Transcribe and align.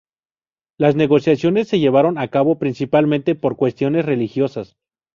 Las 0.79 0.95
negociaciones 0.95 1.67
se 1.67 1.77
llevaron 1.77 2.17
a 2.17 2.27
cabo, 2.29 2.57
principalmente 2.57 3.35
por 3.35 3.55
cuestiones 3.55 4.03
religiosas. 4.03 4.75